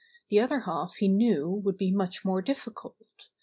[0.31, 3.29] The other half he knew would be much more difficult.